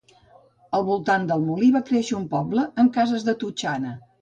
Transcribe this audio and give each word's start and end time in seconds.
Al 0.77 0.85
voltant 0.87 1.27
del 1.31 1.45
molí 1.49 1.69
va 1.77 1.83
créixer 1.91 2.17
un 2.23 2.27
poble 2.35 2.67
amb 2.85 2.95
cases 2.99 3.29
de 3.29 3.39
totxana. 3.45 3.95